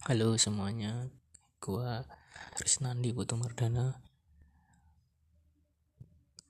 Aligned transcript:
Halo 0.00 0.32
semuanya, 0.40 1.12
gua 1.60 2.08
Risnandi 2.56 3.12
Putu 3.12 3.36
Mardana. 3.36 4.00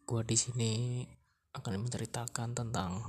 Gua 0.07 0.23
di 0.23 0.39
sini 0.39 1.03
akan 1.59 1.83
menceritakan 1.83 2.55
tentang 2.55 3.03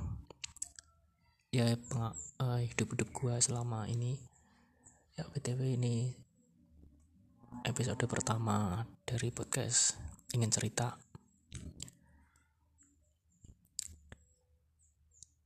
ya 1.54 1.70
peng- 1.78 2.18
uh, 2.42 2.58
hidup-hidup 2.58 3.14
gua 3.14 3.38
selama 3.38 3.86
ini. 3.86 4.18
Ya 5.14 5.30
btw 5.30 5.78
ini 5.78 6.10
episode 7.62 8.02
pertama 8.10 8.82
dari 9.06 9.30
podcast 9.30 9.94
ingin 10.34 10.50
cerita. 10.50 10.98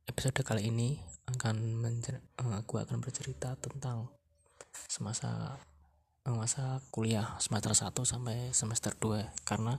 Episode 0.09 0.41
kali 0.41 0.73
ini 0.73 0.97
akan 1.29 1.85
uh, 1.85 2.65
gua 2.65 2.89
akan 2.89 3.05
bercerita 3.05 3.61
tentang 3.61 4.17
semasa 4.91 5.57
masa 6.27 6.83
kuliah 6.91 7.39
semester 7.39 7.71
1 7.71 7.95
sampai 8.03 8.51
semester 8.51 8.91
2 8.99 9.47
karena 9.47 9.79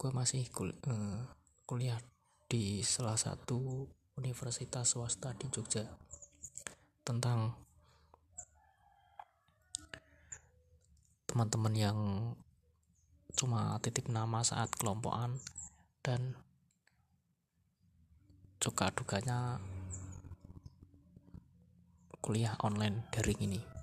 gue 0.00 0.08
masih 0.08 0.48
kul 0.48 0.72
uh, 0.88 1.20
kuliah 1.68 2.00
di 2.48 2.80
salah 2.80 3.20
satu 3.20 3.84
universitas 4.16 4.96
swasta 4.96 5.36
di 5.36 5.52
Jogja 5.52 5.84
tentang 7.04 7.52
teman-teman 11.28 11.74
yang 11.76 11.98
cuma 13.36 13.76
titip 13.84 14.08
nama 14.08 14.40
saat 14.40 14.72
kelompokan 14.80 15.36
dan 16.00 16.38
suka 18.64 18.88
dukanya 18.96 19.60
kuliah 22.24 22.56
online 22.64 23.04
daring 23.12 23.40
ini 23.44 23.73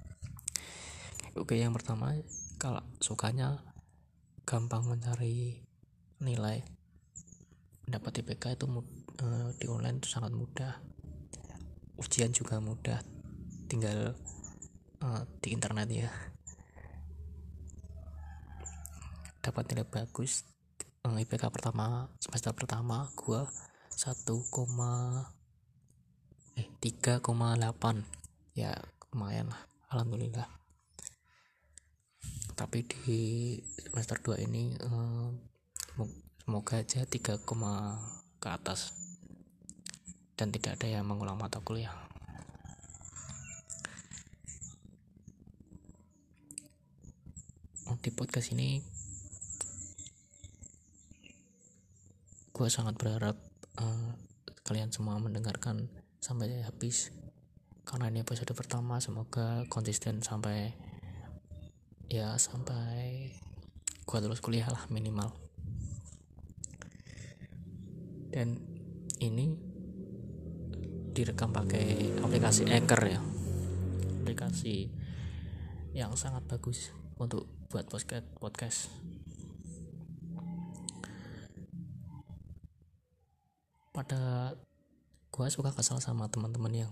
oke 1.35 1.55
yang 1.55 1.71
pertama 1.71 2.15
kalau 2.59 2.83
sukanya 2.99 3.63
gampang 4.43 4.83
mencari 4.83 5.63
nilai 6.21 6.61
dapat 7.87 8.23
IPK 8.23 8.55
itu 8.55 8.65
uh, 8.67 9.49
di 9.59 9.65
online 9.67 9.99
itu 9.99 10.07
sangat 10.07 10.31
mudah. 10.31 10.79
Ujian 11.99 12.31
juga 12.31 12.57
mudah 12.63 13.03
tinggal 13.67 14.15
uh, 15.03 15.23
di 15.43 15.51
internet 15.51 15.87
ya. 15.91 16.11
Dapat 19.41 19.73
nilai 19.73 19.87
bagus 19.89 20.45
eh, 21.01 21.21
IPK 21.25 21.49
pertama 21.49 22.07
semester 22.21 22.53
pertama 22.53 23.09
gua 23.17 23.49
1, 23.97 24.21
eh 26.61 26.67
3,8 26.77 27.25
ya 28.53 28.75
lumayan 29.11 29.49
lah 29.49 29.61
alhamdulillah 29.89 30.60
tapi 32.61 32.85
di 32.85 33.57
semester 33.89 34.21
2 34.21 34.45
ini 34.45 34.77
um, 34.85 35.33
semoga 36.37 36.77
aja 36.77 37.01
3, 37.09 37.41
ke 38.37 38.47
atas. 38.53 38.93
Dan 40.37 40.53
tidak 40.53 40.77
ada 40.77 40.93
yang 40.93 41.09
mengulang 41.09 41.41
mata 41.41 41.57
kuliah. 41.57 41.89
Di 47.97 48.13
podcast 48.13 48.53
ini 48.53 48.81
gue 52.53 52.67
sangat 52.69 52.93
berharap 52.97 53.41
uh, 53.81 54.13
kalian 54.61 54.93
semua 54.93 55.17
mendengarkan 55.17 55.89
sampai 56.21 56.61
habis. 56.61 57.09
Karena 57.89 58.13
ini 58.13 58.21
episode 58.21 58.53
pertama 58.53 59.01
semoga 59.01 59.65
konsisten 59.65 60.21
sampai 60.21 60.90
ya 62.11 62.35
sampai 62.35 63.31
gua 64.03 64.19
lulus 64.19 64.43
kuliah 64.43 64.67
lah 64.67 64.83
minimal. 64.91 65.31
Dan 68.27 68.59
ini 69.23 69.55
direkam 71.15 71.55
pakai 71.55 72.11
aplikasi 72.19 72.67
Anchor 72.67 72.99
ya. 73.07 73.23
Aplikasi 74.27 74.91
yang 75.95 76.11
sangat 76.19 76.43
bagus 76.51 76.91
untuk 77.15 77.47
buat 77.71 77.87
podcast 77.87 78.27
podcast. 78.43 78.91
Pada 83.95 84.51
gua 85.31 85.47
suka 85.47 85.71
kesal 85.71 86.03
sama 86.03 86.27
teman-teman 86.27 86.75
yang 86.75 86.91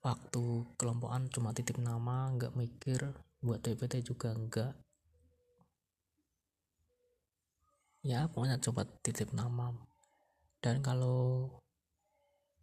waktu 0.00 0.64
kelompokan 0.80 1.28
cuma 1.28 1.52
titip 1.52 1.76
nama 1.76 2.32
nggak 2.32 2.56
mikir 2.56 3.12
buat 3.38 3.62
TPT 3.62 4.02
juga 4.02 4.34
enggak. 4.34 4.74
Ya 8.02 8.26
pokoknya 8.30 8.58
coba 8.62 8.86
titip 9.02 9.30
nama. 9.34 9.74
Dan 10.58 10.82
kalau 10.82 11.50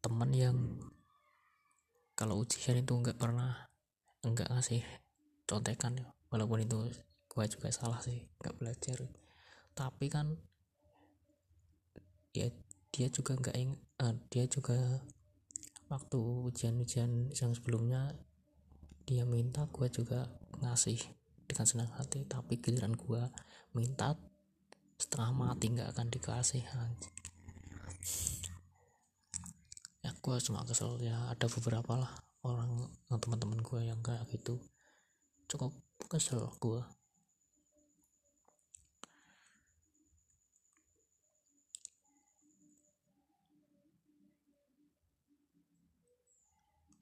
teman 0.03 0.31
yang 0.35 0.57
kalau 2.15 2.43
ujian 2.43 2.79
itu 2.79 2.93
enggak 2.95 3.19
pernah 3.19 3.71
enggak 4.23 4.51
ngasih 4.51 4.83
contekan 5.47 5.99
walaupun 6.31 6.63
itu 6.63 6.91
gua 7.31 7.47
juga 7.47 7.71
salah 7.71 7.99
sih 8.03 8.27
enggak 8.39 8.55
belajar. 8.59 8.97
Tapi 9.75 10.05
kan 10.11 10.35
ya 12.35 12.51
dia 12.91 13.07
juga 13.11 13.39
enggak 13.39 13.55
ing 13.55 13.79
uh, 14.03 14.15
dia 14.27 14.47
juga 14.47 15.03
waktu 15.87 16.19
ujian-ujian 16.51 17.31
yang 17.31 17.51
sebelumnya 17.53 18.15
dia 19.05 19.23
minta 19.23 19.69
gua 19.69 19.87
juga 19.87 20.27
ngasih 20.59 20.97
dengan 21.45 21.65
senang 21.69 21.91
hati 21.95 22.25
tapi 22.25 22.57
giliran 22.57 22.97
gua 22.97 23.29
minta 23.77 24.17
setengah 24.97 25.31
mati 25.31 25.69
nggak 25.71 25.93
akan 25.93 26.09
dikasih 26.09 26.65
ya 30.01 30.09
gua 30.21 30.41
cuma 30.41 30.65
kesel 30.65 30.97
ya 31.01 31.17
ada 31.29 31.45
beberapa 31.45 32.01
lah 32.01 32.13
orang 32.45 32.77
teman-teman 33.09 33.59
gua 33.65 33.81
yang 33.81 33.97
kayak 34.05 34.29
gitu. 34.29 34.61
Cukup 35.49 35.73
kesel 36.05 36.45
gua. 36.61 36.85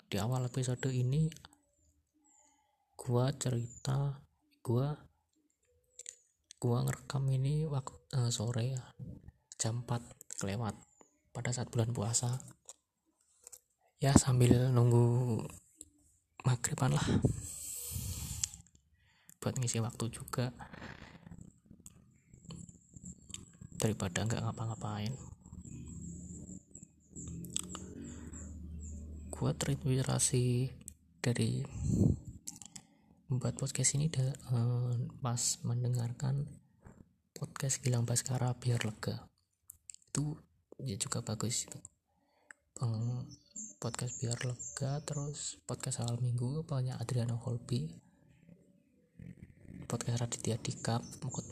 Di 0.07 0.21
awal 0.21 0.45
episode 0.45 0.93
ini 0.93 1.27
gua 3.03 3.35
cerita 3.35 4.23
gua 4.63 4.95
gua 6.55 6.87
ngerekam 6.87 7.27
ini 7.27 7.67
waktu 7.67 7.99
uh, 8.15 8.31
sore 8.31 8.79
ya 8.79 8.83
jam 9.59 9.83
4 9.83 10.39
kelewat 10.39 10.71
pada 11.35 11.49
saat 11.51 11.67
bulan 11.67 11.91
puasa. 11.91 12.39
Ya 13.97 14.13
sambil 14.15 14.71
nunggu 14.71 15.39
maghriban 16.47 16.95
lah. 16.95 17.07
Buat 19.41 19.59
ngisi 19.59 19.81
waktu 19.81 20.13
juga. 20.13 20.55
Daripada 23.81 24.23
nggak 24.23 24.43
ngapa-ngapain. 24.47 25.11
Gua 29.33 29.51
terinspirasi 29.57 30.71
dari 31.19 31.65
membuat 33.33 33.57
podcast 33.57 33.97
ini 33.97 34.13
da, 34.13 34.21
uh, 34.53 34.93
pas 35.17 35.57
mendengarkan 35.65 36.45
podcast 37.33 37.81
Gilang 37.81 38.05
Baskara 38.05 38.53
biar 38.53 38.77
lega. 38.85 39.25
Itu 40.13 40.37
ya 40.77 40.93
juga 41.01 41.25
bagus 41.25 41.65
itu. 41.65 41.81
Peng, 42.77 43.25
podcast 43.81 44.21
biar 44.21 44.37
lega 44.45 45.01
terus 45.01 45.57
podcast 45.65 46.05
awal 46.05 46.21
minggu 46.21 46.61
banyak 46.61 46.93
Adriano 46.93 47.41
Holby. 47.41 47.89
Podcast 49.89 50.21
Raditya 50.21 50.61
Dika 50.61 51.01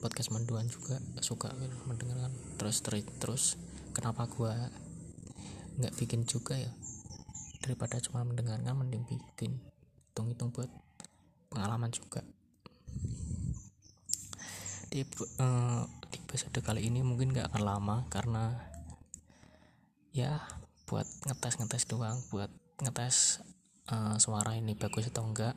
podcast 0.06 0.30
Menduan 0.30 0.70
juga 0.70 1.02
suka 1.26 1.50
mendengarkan. 1.90 2.30
Terus 2.62 2.86
terus 2.86 3.04
terus 3.18 3.44
kenapa 3.90 4.30
gua 4.30 4.54
nggak 5.82 5.98
bikin 5.98 6.30
juga 6.30 6.62
ya. 6.62 6.70
Daripada 7.58 7.98
cuma 7.98 8.22
mendengarkan 8.22 8.78
mending 8.78 9.02
bikin 9.10 9.58
hitung-hitung 10.14 10.54
buat 10.54 10.70
pengalaman 11.52 11.92
juga. 11.92 12.24
Di 14.88 15.04
uh, 15.04 15.84
di 16.08 16.18
episode 16.24 16.60
kali 16.64 16.88
ini 16.88 17.04
mungkin 17.04 17.36
gak 17.36 17.52
akan 17.52 17.64
lama 17.68 17.98
karena 18.08 18.56
ya 20.16 20.40
buat 20.88 21.08
ngetes 21.28 21.60
ngetes 21.60 21.88
doang 21.88 22.20
buat 22.32 22.52
ngetes 22.84 23.40
uh, 23.92 24.16
suara 24.20 24.56
ini 24.56 24.76
bagus 24.76 25.12
atau 25.12 25.28
enggak. 25.28 25.56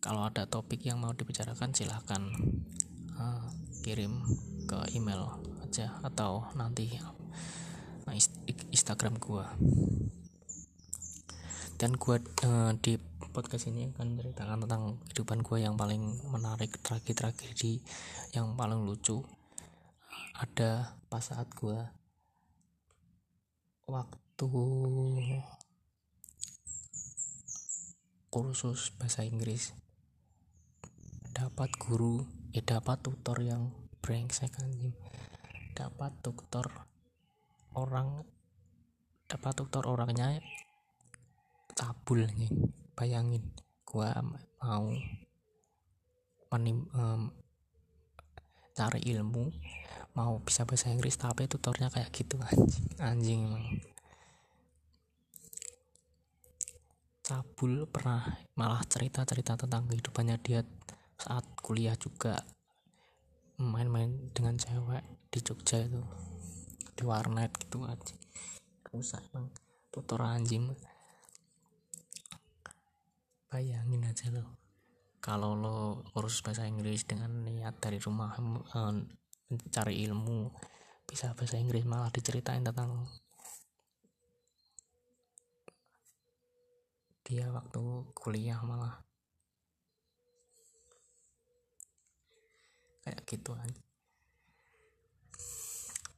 Kalau 0.00 0.22
ada 0.22 0.46
topik 0.46 0.86
yang 0.86 1.02
mau 1.02 1.10
dibicarakan 1.12 1.74
silahkan 1.74 2.22
uh, 3.18 3.42
kirim 3.82 4.22
ke 4.64 4.78
email 4.94 5.34
aja 5.66 5.98
atau 6.02 6.46
nanti 6.54 6.94
nah, 8.06 8.14
Instagram 8.76 9.16
gua. 9.16 9.48
Dan 11.80 11.96
gua 11.96 12.20
uh, 12.20 12.76
di 12.76 13.00
podcast 13.32 13.72
ini 13.72 13.88
akan 13.88 14.12
menceritakan 14.12 14.68
tentang 14.68 15.00
kehidupan 15.08 15.40
gua 15.40 15.64
yang 15.64 15.80
paling 15.80 16.20
menarik 16.28 16.76
tragedi-tragedi 16.84 17.80
yang 18.36 18.52
paling 18.52 18.84
lucu. 18.84 19.24
Ada 20.36 20.92
pas 21.08 21.24
saat 21.24 21.48
gua 21.56 21.88
waktu 23.88 24.44
kursus 28.28 28.92
bahasa 29.00 29.24
Inggris 29.24 29.72
dapat 31.32 31.72
guru 31.80 32.28
eh 32.52 32.60
dapat 32.60 33.00
tutor 33.00 33.40
yang 33.40 33.72
brengsek 34.04 34.52
anjing. 34.60 34.92
Dapat 35.72 36.12
tutor 36.20 36.68
orang 37.72 38.35
dapat 39.26 39.52
tutor 39.58 39.84
orangnya? 39.90 40.38
Cabul 41.76 42.24
nih 42.24 42.50
bayangin. 42.96 43.42
Gua 43.86 44.14
mau 44.62 44.88
menim 46.54 46.86
um, 46.94 47.28
cari 48.72 49.02
ilmu 49.12 49.50
mau 50.16 50.40
bisa 50.40 50.64
bahasa 50.64 50.88
Inggris 50.88 51.20
tapi 51.20 51.44
tutornya 51.44 51.92
kayak 51.92 52.08
gitu 52.14 52.40
anjing. 52.40 52.86
Anjing 52.96 53.40
emang. 53.52 53.66
Cabul 57.20 57.84
pernah 57.90 58.24
malah 58.56 58.80
cerita-cerita 58.86 59.58
tentang 59.60 59.90
kehidupannya 59.90 60.40
dia 60.40 60.64
saat 61.20 61.44
kuliah 61.60 61.98
juga. 61.98 62.40
Main-main 63.60 64.32
dengan 64.32 64.56
cewek 64.56 65.04
di 65.28 65.38
Jogja 65.44 65.84
itu. 65.84 66.00
Di 66.96 67.04
warnet 67.04 67.52
gitu 67.60 67.84
aja 67.84 68.16
rusak 68.96 69.20
bang 69.28 69.52
tutor 69.92 70.24
anjing 70.24 70.72
bayangin 73.52 74.08
aja 74.08 74.32
lo 74.32 74.56
kalau 75.20 75.52
lo 75.52 76.06
urus 76.16 76.40
bahasa 76.40 76.64
Inggris 76.64 77.04
dengan 77.04 77.44
niat 77.44 77.76
dari 77.76 78.00
rumah 78.00 78.32
eh, 78.40 78.94
cari 79.68 80.00
ilmu 80.08 80.48
bisa 81.04 81.36
bahasa 81.36 81.60
Inggris 81.60 81.84
malah 81.84 82.08
diceritain 82.08 82.64
tentang 82.64 83.04
dia 87.26 87.50
waktu 87.50 87.82
kuliah 88.14 88.62
malah. 88.62 89.02
Kayak 93.02 93.26
gitu 93.26 93.50
aja. 93.58 93.82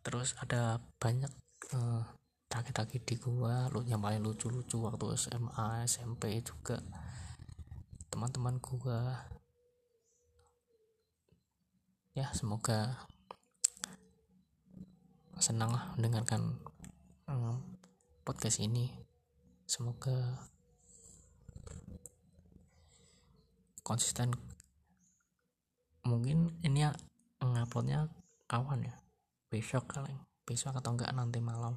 Terus 0.05 0.37
ada 0.37 0.85
banyak 1.01 1.33
uh, 1.73 2.05
taki-taki 2.49 2.99
di 3.05 3.15
gua 3.21 3.69
lu 3.69 3.85
yang 3.85 4.01
paling 4.01 4.25
lucu-lucu 4.25 4.81
waktu 4.81 5.15
SMA 5.21 5.85
SMP 5.85 6.41
juga. 6.41 6.81
Teman-teman 8.09 8.57
gua. 8.59 9.29
Ya 12.17 12.33
semoga 12.35 13.07
senang 15.39 15.71
lah 15.71 15.95
mendengarkan 15.95 16.59
um, 17.31 17.63
podcast 18.25 18.59
ini. 18.59 18.91
Semoga 19.69 20.49
konsisten. 23.85 24.33
Mungkin 26.09 26.57
ini 26.65 26.89
ya 26.89 26.97
nguploadnya 27.45 28.09
kawan 28.49 28.89
ya? 28.89 28.97
Besok 29.53 29.85
kali 29.87 30.17
besok 30.49 30.81
atau 30.81 30.97
enggak 30.97 31.13
nanti 31.13 31.45
malam 31.45 31.77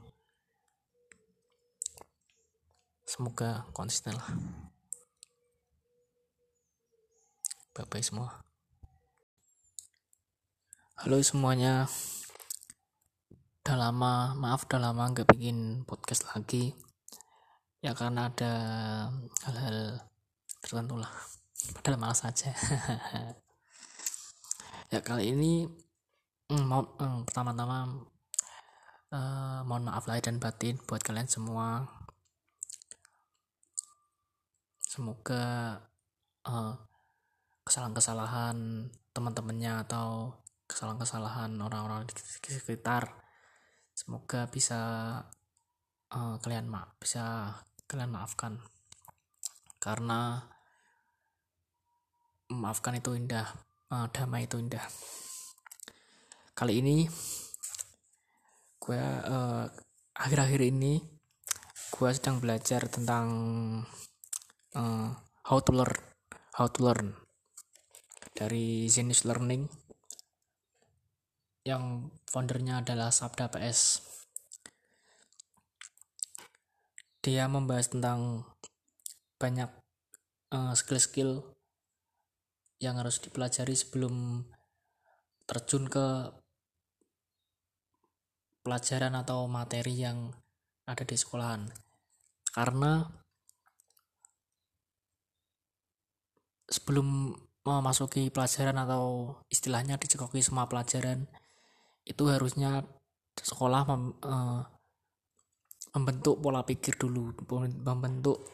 semoga 3.11 3.67
konsisten 3.75 4.15
lah. 4.15 4.31
Bye 7.75 7.83
bye 7.91 7.99
semua. 7.99 8.39
Halo 10.95 11.19
semuanya. 11.19 11.91
Udah 13.61 13.75
lama 13.75 14.31
maaf 14.39 14.63
udah 14.63 14.79
lama 14.79 15.11
nggak 15.11 15.27
bikin 15.27 15.83
podcast 15.83 16.31
lagi. 16.31 16.71
Ya 17.83 17.91
karena 17.91 18.31
ada 18.31 18.53
hal-hal 19.43 20.07
tertentu 20.63 20.95
lah. 20.95 21.11
Padahal 21.75 21.99
malas 21.99 22.23
aja. 22.23 22.55
Ya 24.91 24.99
kali 24.99 25.31
ini 25.31 25.71
mm, 26.51 26.67
mau 26.67 26.83
mm, 26.83 27.23
pertama-tama 27.23 28.03
uh, 29.07 29.63
mohon 29.63 29.87
maaf 29.87 30.03
lahir 30.03 30.27
dan 30.27 30.35
batin 30.35 30.75
buat 30.83 30.99
kalian 30.99 31.31
semua 31.31 31.87
semoga 34.91 35.79
uh, 36.43 36.75
kesalahan-kesalahan 37.63 38.91
teman-temannya 39.15 39.87
atau 39.87 40.35
kesalahan-kesalahan 40.67 41.55
orang-orang 41.63 42.03
di 42.11 42.19
sekitar 42.19 43.15
semoga 43.95 44.51
bisa 44.51 44.79
uh, 46.11 46.35
kalian 46.43 46.67
maaf 46.67 46.91
bisa 46.99 47.55
kalian 47.87 48.11
maafkan. 48.11 48.59
Karena 49.79 50.43
memaafkan 52.51 52.99
itu 52.99 53.15
indah 53.15 53.47
uh, 53.95 54.11
damai 54.11 54.43
itu 54.43 54.59
indah. 54.59 54.83
Kali 56.51 56.83
ini 56.83 57.07
gue 58.75 58.99
uh, 59.07 59.71
akhir-akhir 60.19 60.61
ini 60.67 60.99
gue 61.95 62.09
sedang 62.11 62.43
belajar 62.43 62.91
tentang 62.91 63.27
uh, 64.75 65.15
how 65.47 65.59
to 65.59 65.71
learn 65.71 65.97
how 66.55 66.67
to 66.67 66.79
learn 66.83 67.15
dari 68.35 68.87
Zenus 68.87 69.27
Learning 69.27 69.67
yang 71.67 72.09
foundernya 72.25 72.81
adalah 72.81 73.13
Sabda 73.13 73.53
PS 73.53 74.01
dia 77.21 77.45
membahas 77.45 77.93
tentang 77.93 78.49
banyak 79.37 79.69
skill-skill 80.51 81.31
uh, 81.37 81.45
yang 82.81 82.97
harus 82.97 83.21
dipelajari 83.21 83.77
sebelum 83.77 84.41
terjun 85.45 85.85
ke 85.85 86.33
pelajaran 88.65 89.13
atau 89.13 89.45
materi 89.45 90.01
yang 90.01 90.33
ada 90.89 91.05
di 91.05 91.13
sekolahan. 91.13 91.69
Karena 92.49 93.05
sebelum 96.71 97.35
memasuki 97.61 98.31
pelajaran 98.33 98.79
atau 98.79 99.35
istilahnya 99.51 99.99
dicekoki 99.99 100.41
semua 100.41 100.65
pelajaran 100.65 101.29
itu 102.07 102.23
harusnya 102.25 102.81
sekolah 103.37 103.85
mem, 103.85 104.03
uh, 104.25 104.65
membentuk 105.93 106.39
pola 106.41 106.63
pikir 106.65 106.97
dulu 106.97 107.35
membentuk 107.83 108.47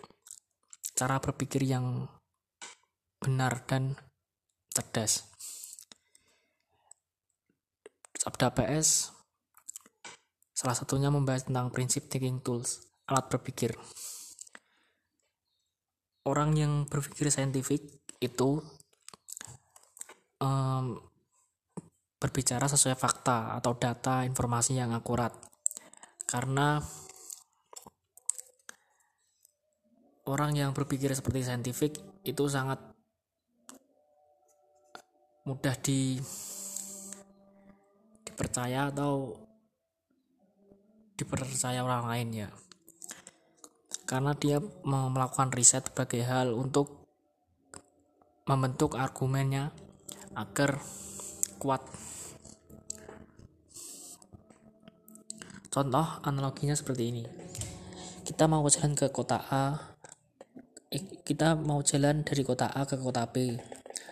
cara 0.98 1.22
berpikir 1.22 1.62
yang 1.64 2.10
benar 3.22 3.64
dan 3.70 3.94
cerdas. 4.74 5.30
Sabda 8.18 8.50
PS 8.52 9.14
salah 10.58 10.74
satunya 10.74 11.14
membahas 11.14 11.46
tentang 11.46 11.70
prinsip 11.70 12.10
thinking 12.10 12.42
tools, 12.42 12.82
alat 13.06 13.30
berpikir. 13.30 13.78
Orang 16.26 16.58
yang 16.58 16.90
berpikir 16.90 17.30
saintifik 17.30 18.07
itu 18.18 18.62
um, 20.42 20.98
berbicara 22.18 22.66
sesuai 22.66 22.98
fakta 22.98 23.58
atau 23.62 23.78
data 23.78 24.26
informasi 24.26 24.78
yang 24.78 24.94
akurat. 24.94 25.34
Karena 26.28 26.82
orang 30.28 30.52
yang 30.58 30.72
berpikir 30.76 31.14
seperti 31.16 31.48
saintifik 31.48 31.94
itu 32.28 32.44
sangat 32.52 32.82
mudah 35.48 35.76
di 35.80 36.20
dipercaya 38.28 38.92
atau 38.92 39.40
dipercaya 41.16 41.80
orang 41.80 42.04
lain 42.12 42.30
ya 42.46 42.50
karena 44.08 44.36
dia 44.36 44.60
melakukan 44.88 45.52
riset 45.56 45.88
sebagai 45.88 46.24
hal 46.24 46.52
untuk 46.52 46.97
membentuk 48.48 48.96
argumennya 48.96 49.76
agar 50.34 50.80
kuat. 51.60 51.84
Contoh 55.68 56.08
analoginya 56.24 56.74
seperti 56.74 57.04
ini. 57.12 57.24
Kita 58.24 58.48
mau 58.50 58.64
jalan 58.66 58.96
ke 58.98 59.12
kota 59.12 59.40
A 59.52 59.96
eh, 60.92 61.04
kita 61.24 61.60
mau 61.60 61.84
jalan 61.84 62.24
dari 62.24 62.44
kota 62.48 62.72
A 62.72 62.88
ke 62.88 62.96
kota 62.96 63.28
B. 63.28 63.60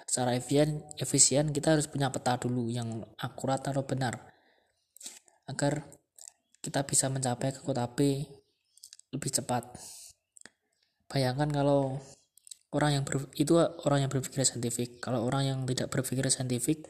Secara 0.05 0.35
efisien, 0.37 0.83
efisien 0.99 1.51
kita 1.51 1.75
harus 1.75 1.87
punya 1.91 2.11
peta 2.11 2.39
dulu 2.39 2.67
yang 2.71 3.03
akurat 3.19 3.59
atau 3.63 3.83
benar. 3.83 4.31
Agar 5.47 5.87
kita 6.59 6.83
bisa 6.83 7.07
mencapai 7.11 7.55
ke 7.55 7.61
kota 7.63 7.87
B 7.87 8.23
lebih 9.11 9.31
cepat. 9.31 9.75
Bayangkan 11.07 11.51
kalau 11.51 11.99
orang 12.75 12.99
yang 12.99 13.03
ber, 13.07 13.31
itu 13.39 13.55
orang 13.87 14.05
yang 14.05 14.11
berpikir 14.11 14.43
saintifik. 14.43 14.99
Kalau 14.99 15.23
orang 15.23 15.47
yang 15.47 15.59
tidak 15.63 15.87
berpikir 15.87 16.27
saintifik 16.27 16.83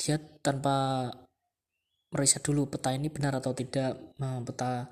dia 0.00 0.16
tanpa 0.40 1.12
meriset 2.08 2.40
dulu 2.40 2.72
peta 2.72 2.88
ini 2.96 3.12
benar 3.12 3.36
atau 3.36 3.52
tidak 3.52 4.00
peta 4.16 4.88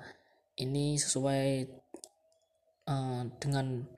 ini 0.61 1.01
sesuai 1.01 1.65
uh, 2.85 3.25
dengan 3.41 3.89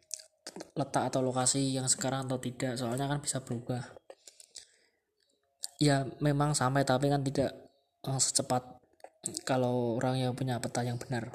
letak 0.72 1.12
atau 1.12 1.20
lokasi 1.20 1.76
yang 1.76 1.92
sekarang 1.92 2.32
atau 2.32 2.40
tidak. 2.40 2.80
Soalnya 2.80 3.12
kan 3.12 3.20
bisa 3.20 3.44
berubah. 3.44 3.84
Ya 5.84 6.08
memang 6.24 6.56
sampai 6.56 6.88
tapi 6.88 7.12
kan 7.12 7.28
tidak 7.28 7.60
uh, 8.08 8.16
secepat 8.16 8.64
kalau 9.44 10.00
orang 10.00 10.16
yang 10.18 10.32
punya 10.32 10.58
peta 10.64 10.82
yang 10.82 10.96
benar 10.98 11.30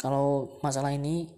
kalau 0.00 0.56
masalah 0.64 0.96
ini 0.96 1.28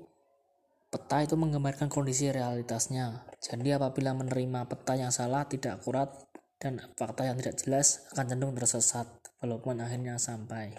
peta 0.87 1.27
itu 1.27 1.35
menggambarkan 1.35 1.91
kondisi 1.91 2.31
realitasnya. 2.31 3.27
Jadi 3.43 3.75
apabila 3.75 4.15
menerima 4.15 4.71
peta 4.71 4.95
yang 4.95 5.11
salah 5.11 5.51
tidak 5.51 5.83
akurat 5.83 6.15
dan 6.63 6.79
fakta 6.95 7.27
yang 7.27 7.35
tidak 7.43 7.59
jelas 7.59 8.07
akan 8.15 8.31
cenderung 8.31 8.55
tersesat 8.55 9.11
walaupun 9.43 9.83
akhirnya 9.83 10.15
sampai. 10.23 10.79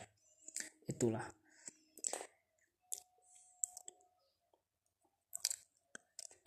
Itulah. 0.87 1.27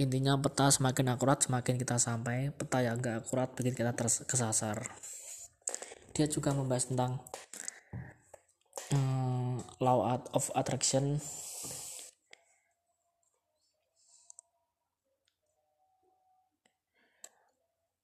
Intinya 0.00 0.40
peta 0.40 0.73
semakin 0.73 1.12
akurat 1.12 1.45
semakin 1.45 1.76
kita 1.76 2.00
sampai. 2.00 2.49
Peta 2.57 2.81
yang 2.81 2.97
enggak 2.97 3.28
akurat 3.28 3.52
bikin 3.52 3.76
kita 3.76 3.93
tersasar 4.25 4.88
dia 6.16 6.25
juga 6.33 6.57
membahas 6.57 6.88
tentang 6.88 7.21
law 9.78 10.18
of 10.32 10.48
attraction 10.54 11.20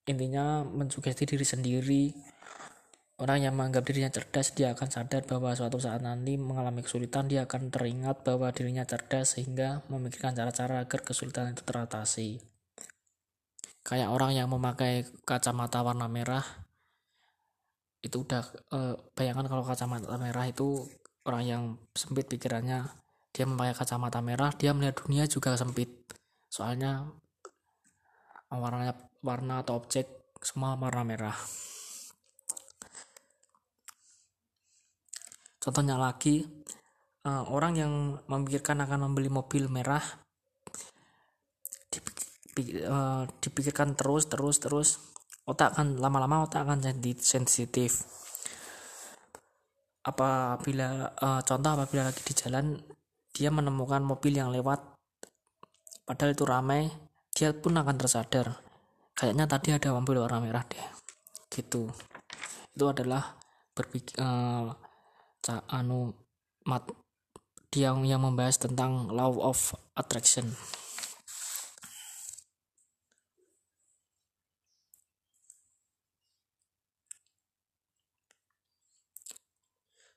intinya 0.06 0.66
mensugesti 0.66 1.24
diri 1.24 1.46
sendiri 1.46 2.04
Orang 3.22 3.38
yang 3.38 3.54
menganggap 3.54 3.86
dirinya 3.86 4.10
cerdas, 4.10 4.50
dia 4.50 4.74
akan 4.74 4.90
sadar 4.90 5.22
bahwa 5.22 5.54
suatu 5.54 5.78
saat 5.78 6.02
nanti 6.02 6.34
mengalami 6.34 6.82
kesulitan, 6.82 7.30
dia 7.30 7.46
akan 7.46 7.70
teringat 7.70 8.26
bahwa 8.26 8.50
dirinya 8.50 8.82
cerdas 8.82 9.38
sehingga 9.38 9.86
memikirkan 9.86 10.34
cara-cara 10.34 10.82
agar 10.82 11.06
kesulitan 11.06 11.54
itu 11.54 11.62
teratasi. 11.62 12.42
Kayak 13.86 14.10
orang 14.10 14.34
yang 14.34 14.50
memakai 14.50 15.06
kacamata 15.22 15.86
warna 15.86 16.10
merah, 16.10 16.42
itu 18.02 18.26
udah 18.26 18.42
eh, 18.74 18.98
bayangkan 19.14 19.46
kalau 19.46 19.62
kacamata 19.62 20.18
merah 20.18 20.50
itu 20.50 20.82
orang 21.26 21.42
yang 21.46 21.62
sempit 21.94 22.26
pikirannya, 22.26 22.88
dia 23.32 23.44
memakai 23.46 23.74
kacamata 23.76 24.20
merah, 24.20 24.50
dia 24.54 24.74
melihat 24.74 25.02
dunia 25.04 25.24
juga 25.30 25.54
sempit. 25.54 25.90
Soalnya 26.50 27.08
warnanya 28.52 28.94
warna 29.24 29.64
atau 29.64 29.80
objek 29.80 30.34
semua 30.42 30.76
warna 30.76 31.02
merah. 31.06 31.36
Contohnya 35.62 35.94
lagi, 35.94 36.42
uh, 37.26 37.44
orang 37.48 37.72
yang 37.78 37.92
memikirkan 38.26 38.82
akan 38.82 39.08
membeli 39.10 39.30
mobil 39.30 39.70
merah 39.70 40.02
uh, 42.86 43.24
dipikirkan 43.40 43.94
terus 43.96 44.28
terus 44.28 44.56
terus 44.60 44.88
otak 45.46 45.74
akan 45.74 45.98
lama-lama 45.98 46.46
otak 46.46 46.66
akan 46.66 46.82
jadi 46.82 47.12
sensitif 47.18 48.04
apabila 50.02 51.14
uh, 51.18 51.40
contoh 51.46 51.70
apabila 51.78 52.10
lagi 52.10 52.22
di 52.26 52.34
jalan 52.34 52.78
dia 53.32 53.48
menemukan 53.48 54.02
mobil 54.02 54.36
yang 54.36 54.52
lewat. 54.52 54.82
Padahal 56.02 56.34
itu 56.34 56.44
ramai 56.44 56.90
dia 57.32 57.54
pun 57.54 57.78
akan 57.78 57.96
tersadar. 57.96 58.60
Kayaknya 59.16 59.44
tadi 59.46 59.68
ada 59.72 59.94
mobil 59.94 60.20
warna 60.20 60.42
merah 60.42 60.64
deh. 60.66 60.82
Gitu. 61.48 61.88
Itu 62.74 62.84
adalah 62.90 63.38
berpikir 63.72 64.20
uh, 64.20 64.74
anu 65.72 66.12
mat 66.68 66.86
dia 67.72 67.96
yang 67.96 68.20
membahas 68.20 68.60
tentang 68.60 69.08
law 69.08 69.32
of 69.40 69.72
attraction 69.96 70.52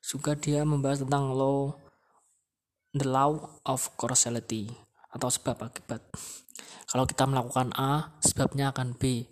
juga 0.05 0.37
dia 0.37 0.61
membahas 0.61 1.01
tentang 1.01 1.33
law 1.33 1.73
the 2.93 3.09
law 3.09 3.57
of 3.65 3.89
causality 3.97 4.69
atau 5.09 5.33
sebab 5.33 5.65
akibat. 5.65 6.05
Kalau 6.85 7.09
kita 7.09 7.25
melakukan 7.25 7.73
A 7.73 8.13
sebabnya 8.21 8.69
akan 8.69 8.93
B. 8.93 9.25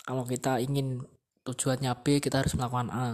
Kalau 0.00 0.24
kita 0.24 0.56
ingin 0.64 1.04
tujuannya 1.44 1.92
B 2.00 2.24
kita 2.24 2.40
harus 2.40 2.56
melakukan 2.56 2.88
A. 2.88 3.08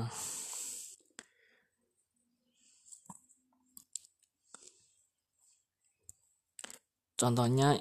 Contohnya 7.17 7.81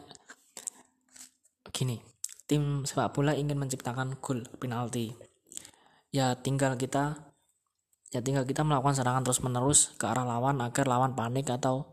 gini, 1.76 2.00
tim 2.48 2.88
sepak 2.88 3.12
bola 3.12 3.36
ingin 3.36 3.60
menciptakan 3.60 4.18
gol 4.24 4.48
penalti. 4.58 5.12
Ya 6.16 6.40
tinggal 6.40 6.80
kita 6.80 7.35
ya 8.16 8.24
tinggal 8.24 8.48
kita 8.48 8.64
melakukan 8.64 8.96
serangan 8.96 9.28
terus-menerus 9.28 9.92
ke 10.00 10.08
arah 10.08 10.24
lawan 10.24 10.64
agar 10.64 10.88
lawan 10.88 11.12
panik 11.20 11.52
atau 11.52 11.84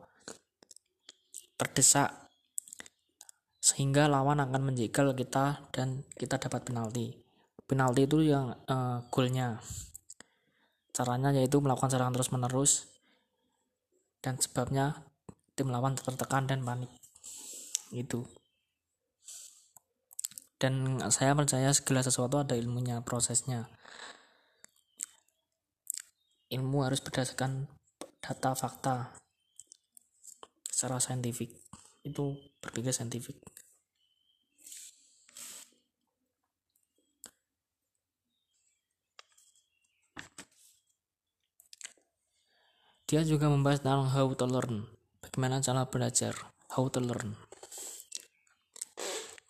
terdesak 1.59 2.31
sehingga 3.59 4.07
lawan 4.07 4.39
akan 4.39 4.71
menjegal 4.71 5.11
kita 5.19 5.67
dan 5.75 6.07
kita 6.15 6.39
dapat 6.39 6.63
penalti. 6.63 7.19
Penalti 7.67 8.07
itu 8.07 8.23
yang 8.23 8.55
uh, 8.71 9.03
golnya. 9.11 9.59
Caranya 10.95 11.35
yaitu 11.35 11.59
melakukan 11.59 11.91
serangan 11.91 12.15
terus-menerus 12.15 12.87
dan 14.23 14.39
sebabnya 14.39 15.03
tim 15.59 15.69
lawan 15.69 15.99
tertekan 15.99 16.47
dan 16.47 16.63
panik 16.63 16.89
itu 17.93 18.25
dan 20.57 21.03
saya 21.11 21.35
percaya 21.35 21.75
segala 21.75 22.07
sesuatu 22.07 22.41
ada 22.41 22.55
ilmunya 22.55 23.03
prosesnya 23.03 23.69
ilmu 26.53 26.85
harus 26.85 27.01
berdasarkan 27.01 27.65
data 28.21 28.53
fakta 28.53 29.17
secara 30.69 31.01
saintifik. 31.01 31.57
Itu 32.05 32.37
berpikir 32.61 32.93
saintifik. 32.93 33.41
Dia 43.13 43.21
juga 43.29 43.53
membahas 43.53 43.85
tentang 43.85 44.09
how 44.09 44.33
to 44.33 44.49
learn 44.49 44.89
bagaimana 45.21 45.61
cara 45.61 45.85
belajar 45.85 46.33
how 46.73 46.89
to 46.89 46.97
learn. 46.97 47.37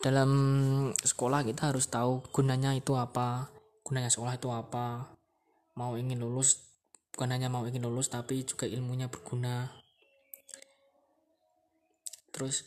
Dalam 0.03 0.31
sekolah 0.99 1.47
kita 1.47 1.71
harus 1.71 1.87
tahu 1.87 2.27
gunanya 2.35 2.75
itu 2.75 2.99
apa 2.99 3.55
gunanya 3.87 4.11
sekolah 4.11 4.35
itu 4.35 4.51
apa 4.51 5.15
mau 5.79 5.95
ingin 5.95 6.19
lulus 6.19 6.72
bukan 7.13 7.29
hanya 7.29 7.53
mau 7.53 7.69
ingin 7.69 7.85
lulus 7.85 8.09
tapi 8.09 8.43
juga 8.49 8.65
ilmunya 8.65 9.13
berguna. 9.13 9.69
Terus 12.33 12.65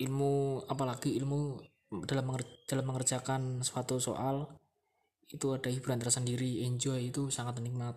ilmu 0.00 0.64
apalagi 0.66 1.14
ilmu 1.20 1.60
dalam 2.08 2.32
dalam 2.64 2.84
mengerjakan 2.88 3.60
suatu 3.60 4.00
soal 4.00 4.48
itu 5.28 5.52
ada 5.52 5.68
hiburan 5.68 6.00
tersendiri 6.00 6.64
enjoy 6.64 7.12
itu 7.12 7.28
sangat 7.28 7.60
nikmat. 7.60 7.94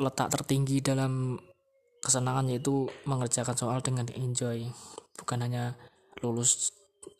Letak 0.00 0.32
tertinggi 0.32 0.80
dalam 0.80 1.36
kesenangan 2.00 2.48
yaitu 2.48 2.88
mengerjakan 3.04 3.52
soal 3.52 3.78
dengan 3.84 4.08
enjoy. 4.16 4.64
Bukan 5.14 5.44
hanya 5.44 5.76
lulus 6.24 6.72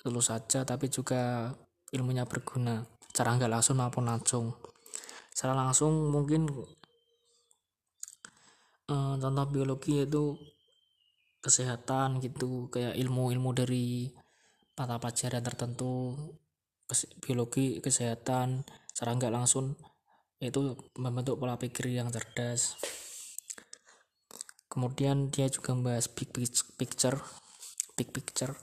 lulus 0.04 0.32
saja 0.32 0.64
tapi 0.64 0.88
juga 0.88 1.52
ilmunya 1.92 2.24
berguna 2.24 2.99
cara 3.10 3.36
nggak 3.36 3.52
langsung 3.52 3.76
maupun 3.78 4.04
langsung. 4.06 4.46
Secara 5.34 5.54
langsung 5.54 6.10
mungkin 6.10 6.46
eh, 8.90 9.14
contoh 9.20 9.46
biologi 9.50 10.02
yaitu 10.02 10.36
kesehatan 11.40 12.20
gitu 12.20 12.68
kayak 12.68 12.94
ilmu-ilmu 13.00 13.50
dari 13.56 14.12
mata 14.76 15.00
pelajaran 15.00 15.44
tertentu 15.44 16.16
biologi 17.22 17.80
kesehatan 17.80 18.64
secara 18.90 19.16
nggak 19.16 19.32
langsung 19.32 19.78
itu 20.40 20.72
membentuk 20.96 21.36
pola 21.36 21.60
pikir 21.60 21.92
yang 21.92 22.08
cerdas. 22.08 22.80
Kemudian 24.70 25.28
dia 25.28 25.50
juga 25.50 25.76
membahas 25.76 26.08
big 26.08 26.32
picture 26.78 27.20
big 27.98 28.08
picture 28.14 28.56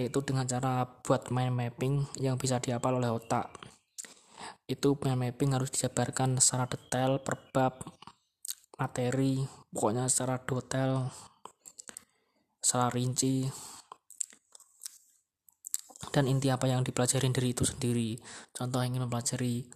yaitu 0.00 0.24
dengan 0.24 0.48
cara 0.48 0.88
buat 1.04 1.28
mind 1.28 1.52
mapping 1.52 2.08
yang 2.16 2.40
bisa 2.40 2.56
dihafal 2.56 2.96
oleh 2.96 3.12
otak. 3.12 3.52
Itu 4.64 4.96
mind 4.96 5.20
mapping 5.28 5.52
harus 5.52 5.68
dijabarkan 5.68 6.40
secara 6.40 6.64
detail 6.64 7.20
per 7.20 7.36
bab 7.52 7.84
materi 8.80 9.44
pokoknya 9.68 10.08
secara 10.08 10.40
detail 10.40 11.12
secara 12.64 12.88
rinci. 12.88 13.44
Dan 16.10 16.26
inti 16.26 16.48
apa 16.48 16.64
yang 16.66 16.80
dipelajari 16.80 17.28
dari 17.28 17.52
itu 17.52 17.62
sendiri. 17.68 18.16
Contoh 18.56 18.80
ingin 18.82 19.04
mempelajari 19.04 19.68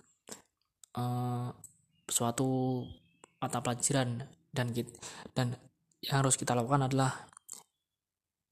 uh, 0.99 1.53
suatu 2.09 2.83
mata 3.39 3.61
pelajaran 3.61 4.25
dan 4.51 4.73
dan 5.37 5.47
yang 6.01 6.25
harus 6.25 6.41
kita 6.41 6.57
lakukan 6.57 6.89
adalah 6.89 7.29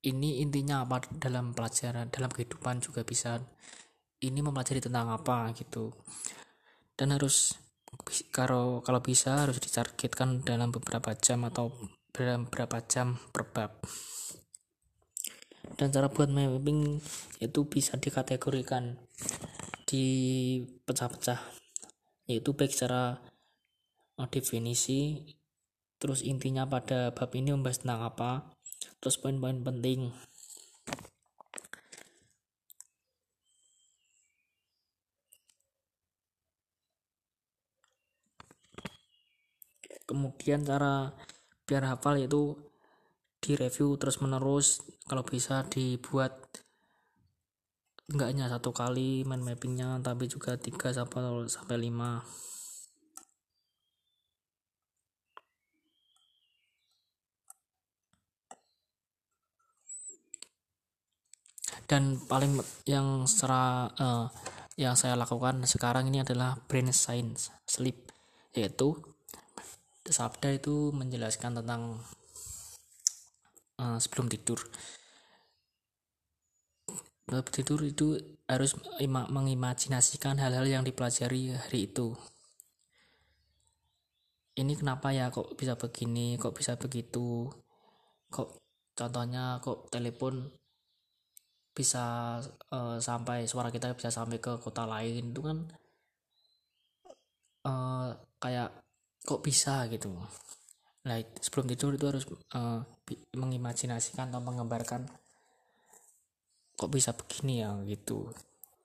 ini 0.03 0.43
intinya 0.43 0.83
apa? 0.83 1.03
Dalam 1.07 1.55
pelajaran 1.55 2.11
dalam 2.11 2.31
kehidupan 2.31 2.83
juga 2.83 3.07
bisa 3.07 3.39
ini 4.23 4.39
mempelajari 4.43 4.83
tentang 4.83 5.11
apa 5.15 5.51
gitu. 5.55 5.95
Dan 6.95 7.15
harus 7.15 7.55
kalau 8.35 8.83
kalau 8.83 9.01
bisa 9.03 9.47
harus 9.47 9.63
ditargetkan 9.63 10.43
dalam 10.43 10.75
beberapa 10.75 11.15
jam 11.19 11.47
atau 11.47 11.71
dalam 12.11 12.51
beberapa 12.51 12.83
jam 12.87 13.19
per 13.31 13.47
bab. 13.51 13.83
Dan 15.79 15.95
cara 15.95 16.11
buat 16.11 16.29
mapping 16.29 16.99
itu 17.39 17.61
bisa 17.71 17.95
dikategorikan 17.97 18.99
di 19.87 20.07
pecah-pecah 20.89 21.39
yaitu 22.27 22.55
baik 22.55 22.73
secara 22.73 23.21
eh, 24.19 24.29
definisi 24.31 25.23
terus 26.01 26.25
intinya 26.27 26.67
pada 26.67 27.15
bab 27.15 27.31
ini 27.37 27.55
membahas 27.55 27.83
tentang 27.85 28.03
apa 28.03 28.31
terus 29.03 29.19
poin-poin 29.21 29.61
penting. 29.63 30.11
Kemudian 40.03 40.67
cara 40.67 41.15
biar 41.63 41.89
hafal 41.89 42.21
itu 42.21 42.59
direview 43.43 43.99
terus 43.99 44.23
menerus 44.23 44.87
kalau 45.11 45.27
bisa 45.27 45.67
dibuat 45.67 46.63
enggak 48.13 48.29
hanya 48.31 48.47
satu 48.53 48.71
kali 48.71 49.25
main 49.27 49.43
mappingnya 49.43 49.99
tapi 50.05 50.29
juga 50.31 50.55
3 50.55 50.95
sampai 50.95 51.49
sampai 51.49 51.77
5 51.91 52.62
dan 61.87 62.19
paling 62.27 62.61
yang 62.89 63.25
secara 63.27 63.89
uh, 63.99 64.27
yang 64.77 64.97
saya 64.97 65.15
lakukan 65.15 65.63
sekarang 65.69 66.09
ini 66.09 66.25
adalah 66.25 66.57
brain 66.69 66.89
science 66.91 67.53
sleep. 67.69 68.11
Yaitu 68.53 68.97
sabda 70.09 70.53
itu 70.53 70.91
menjelaskan 70.93 71.63
tentang 71.63 72.03
uh, 73.79 73.99
sebelum 74.01 74.27
tidur. 74.29 74.61
Sebelum 77.29 77.45
tidur 77.49 77.81
itu 77.87 78.07
harus 78.51 78.77
mengimajinasikan 79.09 80.37
hal-hal 80.37 80.69
yang 80.69 80.85
dipelajari 80.85 81.57
hari 81.57 81.89
itu. 81.89 82.13
Ini 84.53 84.77
kenapa 84.77 85.17
ya 85.17 85.33
kok 85.33 85.57
bisa 85.57 85.81
begini 85.81 86.37
kok 86.37 86.53
bisa 86.53 86.77
begitu? 86.77 87.49
Kok 88.29 88.49
contohnya 88.93 89.57
kok 89.65 89.89
telepon 89.89 90.53
bisa 91.73 92.37
uh, 92.69 93.01
sampai 93.01 93.49
suara 93.49 93.73
kita 93.73 93.97
bisa 93.97 94.13
sampai 94.13 94.37
ke 94.37 94.61
kota 94.61 94.85
lain 94.85 95.33
itu 95.33 95.41
kan 95.41 95.59
uh, 97.65 98.13
kayak 98.37 98.71
kok 99.25 99.41
bisa 99.41 99.89
gitu. 99.89 100.13
Nah 101.09 101.17
sebelum 101.41 101.67
tidur 101.73 101.97
itu 101.97 102.07
harus 102.07 102.25
uh, 102.53 102.85
mengimajinasikan 103.33 104.29
atau 104.29 104.45
menggambarkan 104.45 105.09
kok 106.77 106.93
bisa 106.93 107.17
begini 107.17 107.65
ya 107.65 107.73
gitu. 107.89 108.29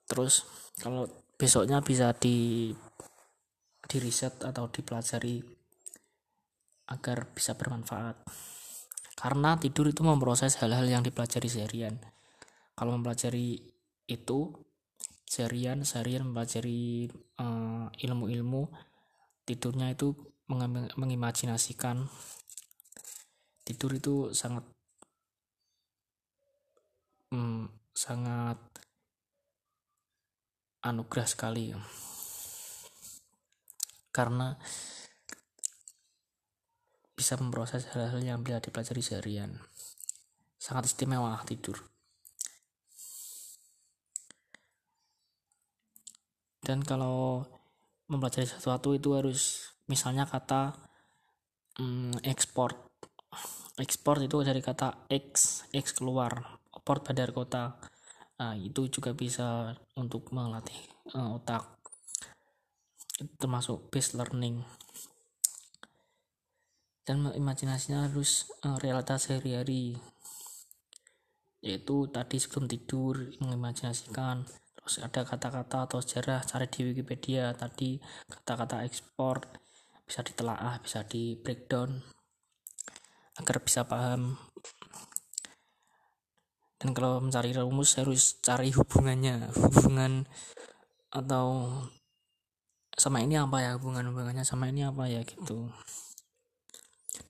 Terus 0.08 0.48
kalau 0.80 1.04
besoknya 1.36 1.84
bisa 1.84 2.16
di 2.16 2.72
di 3.88 3.96
riset 4.00 4.40
atau 4.44 4.68
dipelajari 4.72 5.44
agar 6.88 7.28
bisa 7.36 7.52
bermanfaat. 7.52 8.16
Karena 9.18 9.60
tidur 9.60 9.92
itu 9.92 10.00
memproses 10.00 10.56
hal-hal 10.62 10.88
yang 10.88 11.02
dipelajari 11.04 11.50
seharian 11.50 11.98
kalau 12.78 12.94
mempelajari 12.94 13.58
itu 14.06 14.54
seharian 15.26 15.82
seharian 15.82 16.30
mempelajari 16.30 17.10
eh, 17.10 17.86
ilmu-ilmu 18.06 18.70
tidurnya 19.42 19.90
itu 19.90 20.14
mengimajinasikan. 20.94 22.06
Tidur 23.66 23.92
itu 23.98 24.14
sangat 24.32 24.64
um, 27.34 27.68
sangat 27.92 28.56
anugerah 30.86 31.28
sekali. 31.28 31.74
Karena 34.08 34.56
bisa 37.12 37.34
memproses 37.36 37.90
hal-hal 37.92 38.24
yang 38.24 38.40
bisa 38.40 38.62
dipelajari 38.62 39.02
seharian. 39.04 39.52
Sangat 40.56 40.88
istimewa 40.88 41.36
tidur 41.44 41.97
dan 46.68 46.84
kalau 46.84 47.48
mempelajari 48.12 48.44
sesuatu 48.44 48.92
itu 48.92 49.16
harus 49.16 49.72
misalnya 49.88 50.28
kata 50.28 50.76
hmm, 51.80 52.20
ekspor 52.20 52.76
ekspor 53.80 54.20
itu 54.20 54.44
dari 54.44 54.60
kata 54.60 55.08
X 55.08 55.64
X 55.72 55.96
keluar 55.96 56.60
port 56.84 57.04
bandar 57.04 57.32
kota. 57.32 57.80
Nah, 58.38 58.54
itu 58.54 58.86
juga 58.86 59.12
bisa 59.12 59.74
untuk 59.98 60.30
melatih 60.30 60.78
uh, 61.12 61.36
otak. 61.36 61.78
Termasuk 63.36 63.90
base 63.90 64.14
learning. 64.14 64.62
Dan 67.02 67.28
imajinasinya 67.34 68.06
harus 68.06 68.46
uh, 68.62 68.78
realitas 68.78 69.26
sehari-hari. 69.26 69.98
Yaitu 71.60 72.06
tadi 72.14 72.38
sebelum 72.38 72.70
tidur 72.70 73.26
mengimajinasikan 73.42 74.46
ada 74.96 75.28
kata-kata 75.28 75.84
atau 75.84 76.00
sejarah 76.00 76.40
cari 76.48 76.66
di 76.72 76.80
Wikipedia 76.88 77.52
tadi 77.52 78.00
kata-kata 78.32 78.88
ekspor 78.88 79.44
bisa 80.08 80.24
ditelaah 80.24 80.80
bisa 80.80 81.04
di 81.04 81.36
breakdown 81.36 82.00
agar 83.38 83.56
bisa 83.60 83.84
paham. 83.84 84.40
Dan 86.78 86.94
kalau 86.94 87.20
mencari 87.20 87.52
rumus 87.52 87.98
harus 88.00 88.38
cari 88.40 88.70
hubungannya 88.72 89.50
hubungan 89.52 90.24
atau 91.10 91.74
sama 92.94 93.22
ini 93.22 93.38
apa 93.38 93.62
ya 93.62 93.78
hubungan 93.78 94.10
hubungannya 94.10 94.46
sama 94.46 94.70
ini 94.70 94.86
apa 94.86 95.06
ya 95.10 95.22
gitu. 95.26 95.70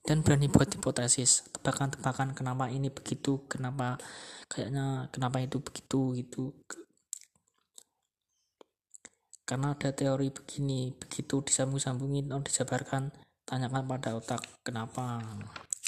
Dan 0.05 0.21
berani 0.25 0.49
buat 0.49 0.69
hipotesis 0.69 1.49
tebakan-tebakan 1.53 2.33
kenapa 2.37 2.69
ini 2.69 2.93
begitu 2.93 3.45
kenapa 3.49 3.97
kayaknya 4.49 5.09
kenapa 5.13 5.41
itu 5.41 5.61
begitu 5.61 6.17
gitu 6.17 6.53
karena 9.49 9.73
ada 9.73 9.89
teori 9.89 10.29
begini 10.29 10.93
begitu 10.93 11.41
disambung-sambungin 11.41 12.29
atau 12.29 12.45
dijabarkan 12.45 13.09
tanyakan 13.49 13.89
pada 13.89 14.13
otak 14.13 14.45
kenapa? 14.61 15.25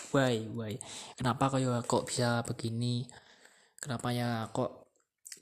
Why 0.09 0.49
why? 0.49 0.81
Kenapa 1.13 1.53
kok 1.53 1.61
ya 1.61 1.77
kok 1.85 2.09
bisa 2.09 2.41
begini? 2.41 3.05
Kenapa 3.77 4.09
ya 4.09 4.49
kok 4.49 4.89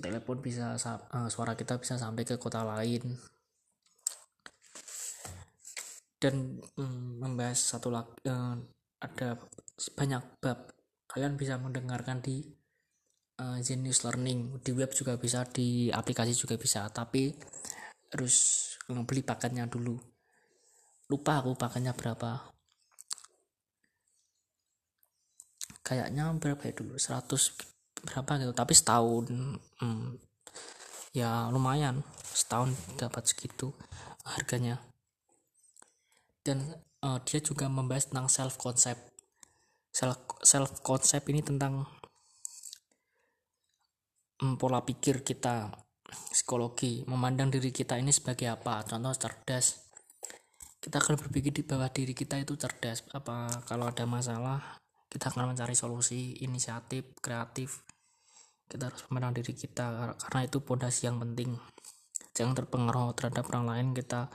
telepon 0.04 0.44
bisa 0.44 0.76
uh, 1.16 1.32
suara 1.32 1.56
kita 1.56 1.80
bisa 1.80 1.96
sampai 1.96 2.28
ke 2.28 2.36
kota 2.36 2.68
lain? 2.68 3.16
Dan 6.20 6.60
um, 6.76 7.24
membahas 7.24 7.56
satu 7.56 7.88
lagi 7.88 8.12
uh, 8.28 8.60
ada 9.00 9.40
banyak 9.96 10.44
bab. 10.44 10.76
Kalian 11.08 11.40
bisa 11.40 11.56
mendengarkan 11.56 12.20
di 12.20 12.44
uh, 13.40 13.64
Genius 13.64 14.04
Learning. 14.04 14.60
Di 14.60 14.76
web 14.76 14.92
juga 14.92 15.16
bisa 15.16 15.48
di 15.48 15.88
aplikasi 15.88 16.36
juga 16.36 16.60
bisa. 16.60 16.84
Tapi 16.92 17.32
harus 18.14 18.36
beli 19.06 19.22
paketnya 19.22 19.70
dulu. 19.70 19.98
Lupa 21.10 21.42
aku 21.42 21.54
paketnya 21.58 21.94
berapa. 21.94 22.54
Kayaknya 25.82 26.30
berapa 26.38 26.62
ya 26.70 26.74
dulu? 26.74 26.94
100 26.98 28.06
berapa 28.06 28.32
gitu. 28.42 28.54
Tapi 28.54 28.74
setahun 28.74 29.26
hmm, 29.82 30.10
ya 31.14 31.50
lumayan. 31.50 32.02
Setahun 32.34 32.74
dapat 32.98 33.26
segitu 33.30 33.74
harganya. 34.26 34.78
Dan 36.46 36.62
uh, 37.06 37.20
dia 37.26 37.42
juga 37.42 37.70
membahas 37.70 38.10
tentang 38.10 38.30
self 38.30 38.58
concept 38.58 39.02
self 39.90 40.22
self 40.46 40.80
concept 40.86 41.26
ini 41.28 41.42
tentang 41.42 41.84
mm, 44.40 44.56
pola 44.56 44.80
pikir 44.86 45.26
kita 45.26 45.74
psikologi 46.12 47.06
memandang 47.06 47.54
diri 47.54 47.70
kita 47.70 47.98
ini 47.98 48.10
sebagai 48.14 48.50
apa. 48.50 48.82
Contoh 48.86 49.14
cerdas. 49.16 49.86
Kita 50.80 50.98
akan 51.02 51.20
berpikir 51.20 51.52
di 51.52 51.64
bawah 51.64 51.92
diri 51.92 52.16
kita 52.16 52.40
itu 52.40 52.56
cerdas. 52.56 53.04
Apa 53.12 53.64
kalau 53.68 53.92
ada 53.92 54.08
masalah 54.08 54.80
kita 55.10 55.34
akan 55.34 55.54
mencari 55.54 55.74
solusi 55.74 56.38
inisiatif 56.42 57.18
kreatif. 57.20 57.84
Kita 58.70 58.90
harus 58.90 59.02
memandang 59.10 59.42
diri 59.42 59.54
kita 59.58 60.14
karena 60.18 60.40
itu 60.46 60.58
pondasi 60.62 61.10
yang 61.10 61.18
penting. 61.18 61.58
Jangan 62.38 62.54
terpengaruh 62.54 63.18
terhadap 63.18 63.50
orang 63.54 63.66
lain. 63.70 63.88
Kita 63.98 64.30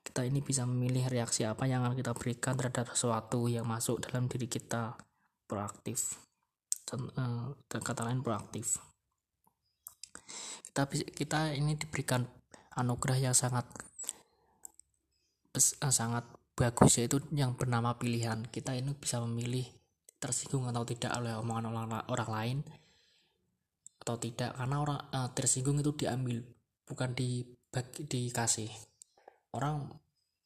kita 0.00 0.26
ini 0.26 0.42
bisa 0.42 0.66
memilih 0.66 1.06
reaksi 1.10 1.46
apa 1.46 1.66
yang 1.70 1.86
akan 1.86 1.94
kita 1.98 2.14
berikan 2.14 2.54
terhadap 2.58 2.94
sesuatu 2.94 3.46
yang 3.46 3.66
masuk 3.66 4.02
dalam 4.02 4.30
diri 4.30 4.46
kita. 4.46 4.98
Proaktif. 5.46 6.18
Dan 6.86 7.10
eh, 7.14 7.82
kata 7.82 8.06
lain 8.06 8.22
proaktif 8.22 8.89
kita 10.70 10.82
kita 11.14 11.40
ini 11.54 11.74
diberikan 11.74 12.26
anugerah 12.78 13.30
yang 13.30 13.36
sangat 13.36 13.66
Eh, 15.50 15.90
sangat 15.90 16.22
bagus 16.54 17.02
yaitu 17.02 17.18
yang 17.34 17.58
bernama 17.58 17.98
pilihan. 17.98 18.46
Kita 18.46 18.70
ini 18.70 18.94
bisa 18.94 19.18
memilih 19.18 19.66
tersinggung 20.22 20.70
atau 20.70 20.86
tidak 20.86 21.10
oleh 21.18 21.34
omongan 21.34 21.74
orang, 21.74 22.06
orang 22.06 22.30
lain 22.30 22.58
atau 24.00 24.16
tidak 24.16 24.56
karena 24.56 24.76
orang 24.80 25.00
uh, 25.12 25.28
tersinggung 25.36 25.76
itu 25.82 25.92
diambil 25.92 26.38
bukan 26.86 27.10
dibagi 27.18 28.06
dikasih. 28.06 28.70
Orang 29.50 29.90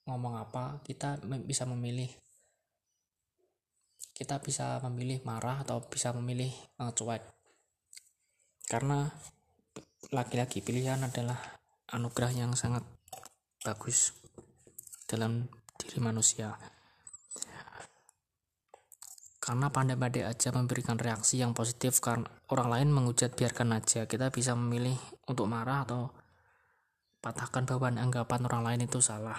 ngomong 0.09 0.41
apa 0.41 0.81
kita 0.89 1.21
bisa 1.45 1.69
memilih 1.69 2.09
kita 4.15 4.41
bisa 4.41 4.81
memilih 4.89 5.21
marah 5.27 5.61
atau 5.69 5.85
bisa 5.85 6.17
memilih 6.17 6.51
uh, 6.81 6.97
cuek. 6.97 7.21
Karena 8.65 9.13
lagi-lagi 10.13 10.61
pilihan 10.61 11.01
adalah 11.01 11.39
anugerah 11.95 12.33
yang 12.35 12.53
sangat 12.59 12.85
bagus 13.65 14.13
dalam 15.09 15.49
diri 15.81 16.03
manusia. 16.03 16.59
Karena 19.41 19.69
pandai-pandai 19.69 20.25
aja 20.25 20.49
memberikan 20.57 20.97
reaksi 20.97 21.41
yang 21.41 21.53
positif 21.53 22.01
karena 22.01 22.25
orang 22.49 22.69
lain 22.73 22.89
menghujat 22.97 23.37
biarkan 23.37 23.77
aja 23.77 24.09
kita 24.09 24.33
bisa 24.33 24.57
memilih 24.57 24.97
untuk 25.29 25.45
marah 25.45 25.85
atau 25.85 26.09
patahkan 27.21 27.69
bahwa 27.69 27.93
anggapan 27.93 28.41
orang 28.49 28.63
lain 28.65 28.81
itu 28.89 29.05
salah. 29.05 29.37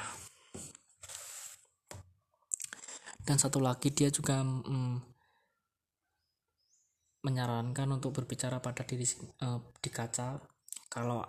Dan 3.25 3.41
satu 3.41 3.57
lagi 3.57 3.89
dia 3.89 4.13
juga 4.13 4.45
mm, 4.45 5.01
menyarankan 7.25 7.89
untuk 7.89 8.13
berbicara 8.21 8.61
pada 8.61 8.85
diri 8.85 9.09
uh, 9.41 9.57
di 9.81 9.89
kaca 9.89 10.37
kalau 10.95 11.19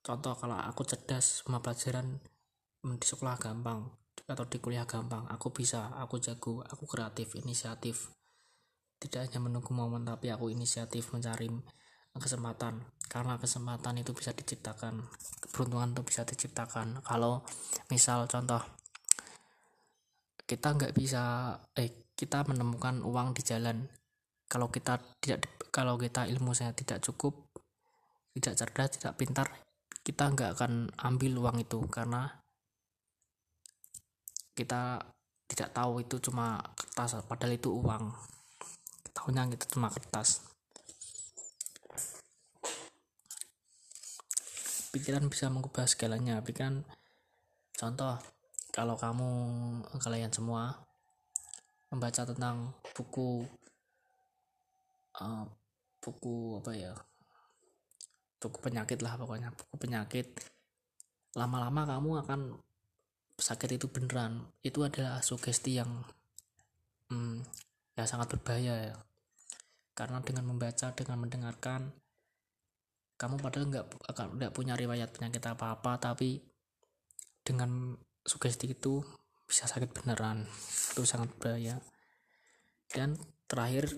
contoh 0.00 0.32
kalau 0.32 0.56
aku 0.56 0.88
cerdas 0.88 1.44
sama 1.44 1.60
pelajaran 1.60 2.16
Hmm, 2.80 2.96
di 2.96 3.04
sekolah 3.04 3.36
gampang 3.36 3.92
atau 4.24 4.48
di 4.48 4.56
kuliah 4.56 4.88
gampang 4.88 5.28
aku 5.28 5.52
bisa 5.52 5.92
aku 6.00 6.16
jago 6.16 6.64
aku 6.64 6.88
kreatif 6.88 7.36
inisiatif. 7.36 8.08
Tidak 8.96 9.20
hanya 9.20 9.36
menunggu 9.36 9.76
momen 9.76 10.08
tapi 10.08 10.32
aku 10.32 10.48
inisiatif 10.48 11.12
mencari 11.12 11.52
kesempatan. 12.16 12.80
Karena 13.04 13.36
kesempatan 13.36 14.00
itu 14.00 14.16
bisa 14.16 14.32
diciptakan 14.32 14.96
keberuntungan 15.44 15.92
itu 15.92 16.02
bisa 16.08 16.24
diciptakan. 16.24 17.04
Kalau 17.04 17.44
misal 17.92 18.24
contoh 18.32 18.64
kita 20.48 20.72
nggak 20.72 20.96
bisa 20.96 21.52
eh 21.76 22.08
kita 22.16 22.48
menemukan 22.48 23.04
uang 23.04 23.36
di 23.36 23.44
jalan. 23.44 23.92
Kalau 24.48 24.72
kita 24.72 24.96
tidak 25.20 25.68
kalau 25.68 26.00
kita 26.00 26.24
ilmu 26.24 26.56
saya 26.56 26.72
tidak 26.72 27.04
cukup 27.04 27.49
tidak 28.36 28.54
cerdas 28.58 28.90
tidak 28.96 29.14
pintar 29.18 29.48
kita 30.00 30.32
nggak 30.32 30.56
akan 30.56 30.88
ambil 30.96 31.32
uang 31.44 31.60
itu 31.60 31.78
karena 31.92 32.40
kita 34.56 35.00
tidak 35.50 35.74
tahu 35.74 36.04
itu 36.04 36.16
cuma 36.22 36.62
kertas 36.78 37.18
padahal 37.26 37.58
itu 37.58 37.74
uang. 37.74 38.14
Tahunya 39.10 39.50
kita 39.58 39.66
cuma 39.74 39.90
kertas. 39.90 40.46
Pikiran 44.94 45.26
bisa 45.26 45.50
mengubah 45.50 45.90
segalanya. 45.90 46.38
Pikiran 46.44 46.86
contoh 47.74 48.14
kalau 48.70 48.94
kamu 48.94 49.30
kalian 49.98 50.30
semua 50.30 50.78
membaca 51.90 52.22
tentang 52.22 52.70
buku 52.94 53.42
uh, 55.18 55.42
buku 55.98 56.62
apa 56.62 56.70
ya 56.78 56.94
buku 58.40 58.58
penyakit 58.58 59.04
lah 59.04 59.20
pokoknya. 59.20 59.52
Buku 59.52 59.76
penyakit. 59.76 60.26
Lama-lama 61.36 61.86
kamu 61.86 62.24
akan 62.24 62.40
sakit 63.36 63.76
itu 63.76 63.86
beneran. 63.92 64.48
Itu 64.64 64.82
adalah 64.82 65.20
sugesti 65.20 65.78
yang 65.78 66.02
hmm, 67.12 67.44
ya 67.94 68.08
sangat 68.08 68.32
berbahaya 68.34 68.90
ya. 68.90 68.96
Karena 69.92 70.24
dengan 70.24 70.48
membaca 70.48 70.90
dengan 70.96 71.20
mendengarkan 71.20 71.92
kamu 73.20 73.36
padahal 73.36 73.68
nggak 73.68 73.86
nggak 74.16 74.52
punya 74.56 74.72
riwayat 74.72 75.12
penyakit 75.12 75.44
apa 75.44 75.76
apa 75.76 76.00
tapi 76.00 76.40
dengan 77.44 77.92
sugesti 78.24 78.72
itu 78.72 79.04
bisa 79.44 79.68
sakit 79.68 79.92
beneran. 79.92 80.48
Itu 80.96 81.04
sangat 81.04 81.36
berbahaya. 81.36 81.76
Dan 82.88 83.20
terakhir 83.44 83.92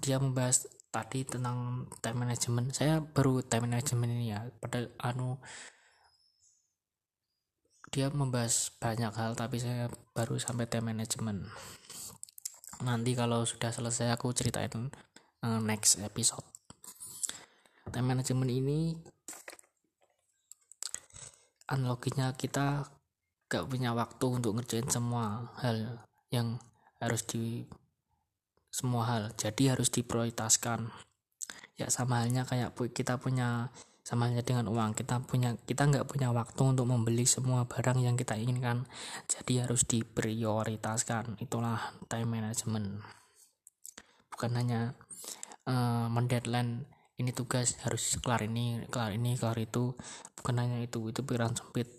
dia 0.00 0.16
membahas 0.16 0.70
tadi 0.88 1.24
tentang 1.24 1.88
time 2.00 2.24
management. 2.24 2.72
Saya 2.72 3.00
baru 3.00 3.44
time 3.44 3.68
management 3.68 4.10
ini 4.12 4.26
ya. 4.32 4.48
Padahal 4.60 4.92
anu 5.00 5.40
dia 7.88 8.12
membahas 8.12 8.68
banyak 8.76 9.12
hal 9.16 9.32
tapi 9.32 9.56
saya 9.60 9.88
baru 10.12 10.36
sampai 10.36 10.68
time 10.68 10.92
management. 10.92 11.48
Nanti 12.84 13.16
kalau 13.16 13.42
sudah 13.42 13.72
selesai 13.72 14.12
aku 14.12 14.30
ceritain 14.36 14.92
uh, 15.42 15.60
next 15.60 15.98
episode. 16.04 16.44
Time 17.88 18.12
management 18.12 18.52
ini 18.52 18.92
analoginya 21.68 22.32
kita 22.36 22.84
gak 23.48 23.64
punya 23.64 23.96
waktu 23.96 24.24
untuk 24.28 24.60
ngerjain 24.60 24.88
semua 24.92 25.52
hal 25.60 26.04
yang 26.28 26.60
harus 27.00 27.24
di 27.24 27.64
semua 28.78 29.02
hal. 29.10 29.34
Jadi 29.34 29.74
harus 29.74 29.90
diprioritaskan. 29.90 30.86
Ya 31.74 31.90
sama 31.90 32.22
halnya 32.22 32.46
kayak 32.46 32.78
kita 32.94 33.18
punya 33.18 33.74
sama 34.06 34.30
halnya 34.30 34.46
dengan 34.46 34.70
uang. 34.70 34.94
Kita 34.94 35.18
punya 35.26 35.58
kita 35.66 35.90
nggak 35.90 36.06
punya 36.06 36.30
waktu 36.30 36.62
untuk 36.62 36.86
membeli 36.86 37.26
semua 37.26 37.66
barang 37.66 37.98
yang 37.98 38.14
kita 38.14 38.38
inginkan. 38.38 38.86
Jadi 39.26 39.66
harus 39.66 39.82
diprioritaskan. 39.82 41.42
Itulah 41.42 41.98
time 42.06 42.38
management. 42.38 43.02
Bukan 44.30 44.50
hanya 44.54 44.94
uh, 45.66 46.06
mendeadline 46.06 46.86
ini 47.18 47.34
tugas 47.34 47.74
harus 47.82 48.14
kelar 48.22 48.46
ini 48.46 48.86
kelar 48.86 49.10
ini 49.10 49.34
kelar 49.34 49.58
itu. 49.58 49.98
Bukan 50.38 50.54
hanya 50.54 50.78
itu 50.78 51.02
itu 51.10 51.26
pikiran 51.26 51.58
sempit. 51.58 51.90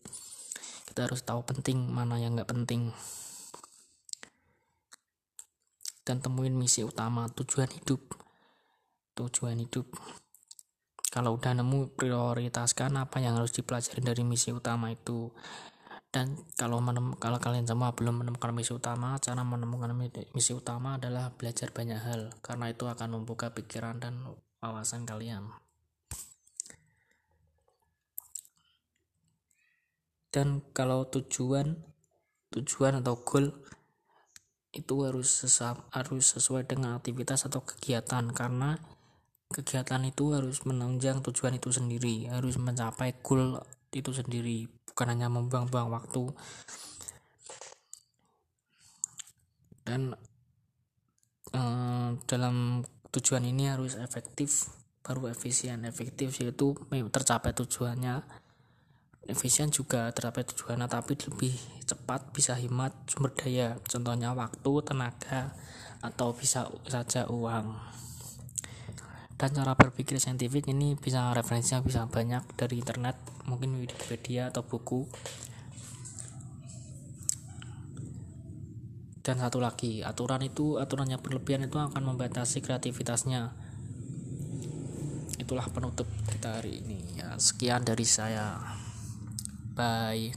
Kita 0.87 1.11
harus 1.11 1.21
tahu 1.27 1.43
penting 1.43 1.91
mana 1.91 2.15
yang 2.17 2.39
nggak 2.39 2.49
penting 2.49 2.95
dan 6.03 6.23
temuin 6.23 6.55
misi 6.55 6.81
utama 6.83 7.27
tujuan 7.33 7.69
hidup. 7.69 8.01
Tujuan 9.15 9.59
hidup. 9.59 9.89
Kalau 11.09 11.41
udah 11.41 11.57
nemu 11.57 11.97
prioritaskan 11.97 12.93
apa 13.01 13.17
yang 13.17 13.41
harus 13.41 13.49
dipelajari 13.49 14.05
dari 14.05 14.21
misi 14.21 14.53
utama 14.53 14.93
itu. 14.93 15.33
Dan 16.09 16.37
kalau 16.57 16.81
menem, 16.81 17.13
kalau 17.21 17.37
kalian 17.37 17.69
semua 17.69 17.93
belum 17.93 18.25
menemukan 18.25 18.49
misi 18.49 18.73
utama 18.73 19.21
cara 19.21 19.45
menemukan 19.45 19.93
misi 20.33 20.57
utama 20.57 20.97
adalah 20.97 21.29
belajar 21.37 21.69
banyak 21.69 22.01
hal 22.01 22.33
karena 22.41 22.73
itu 22.73 22.89
akan 22.89 23.21
membuka 23.21 23.53
pikiran 23.53 24.01
dan 24.01 24.17
wawasan 24.57 25.05
kalian. 25.05 25.53
Dan 30.29 30.61
kalau 30.73 31.09
tujuan 31.09 31.77
tujuan 32.53 33.01
atau 33.01 33.21
goal 33.21 33.53
itu 34.69 34.95
harus 35.01 35.29
sesam, 35.29 35.81
harus 35.89 36.29
sesuai 36.37 36.69
dengan 36.69 37.01
aktivitas 37.01 37.49
atau 37.49 37.65
kegiatan 37.65 38.29
karena 38.29 38.77
kegiatan 39.49 40.05
itu 40.05 40.37
harus 40.37 40.61
menunjang 40.61 41.25
tujuan 41.25 41.57
itu 41.57 41.73
sendiri 41.73 42.29
harus 42.29 42.61
mencapai 42.61 43.17
goal 43.25 43.57
itu 43.89 44.13
sendiri 44.13 44.69
bukan 44.99 45.15
hanya 45.15 45.31
membuang-buang 45.31 45.89
waktu. 45.95 46.29
Dan 49.87 50.13
eh, 51.55 52.09
dalam 52.27 52.85
tujuan 53.09 53.47
ini 53.47 53.71
harus 53.71 53.97
efektif 53.97 54.69
baru 55.01 55.33
efisien. 55.33 55.87
Efektif 55.87 56.35
yaitu 56.43 56.75
tercapai 57.09 57.55
tujuannya 57.55 58.21
efisien 59.29 59.69
juga 59.69 60.09
tercapai 60.09 60.41
tujuannya 60.43 60.89
tapi 60.89 61.13
lebih 61.13 61.53
cepat 61.85 62.33
bisa 62.33 62.57
hemat 62.57 62.91
sumber 63.05 63.31
daya. 63.37 63.77
Contohnya 63.85 64.33
waktu 64.33 64.71
tenaga 64.81 65.53
atau 66.01 66.33
bisa 66.33 66.65
saja 66.89 67.29
uang. 67.29 67.77
Dan 69.39 69.55
cara 69.55 69.71
berpikir 69.71 70.19
saintifik 70.19 70.67
ini 70.67 70.99
bisa 70.99 71.31
referensinya 71.31 71.79
bisa 71.79 72.03
banyak 72.11 72.43
dari 72.59 72.83
internet 72.83 73.15
mungkin 73.47 73.79
Wikipedia 73.79 74.51
atau 74.51 74.67
buku. 74.67 75.07
Dan 79.23 79.39
satu 79.39 79.61
lagi 79.63 80.03
aturan 80.03 80.43
itu 80.43 80.75
aturannya 80.81 81.21
berlebihan 81.21 81.69
itu 81.69 81.79
akan 81.79 82.03
membatasi 82.03 82.59
kreativitasnya. 82.59 83.53
Itulah 85.39 85.71
penutup 85.71 86.09
kita 86.27 86.59
hari 86.59 86.83
ini. 86.83 87.21
Ya 87.23 87.39
sekian 87.39 87.87
dari 87.87 88.03
saya 88.03 88.59
bye 89.79 90.33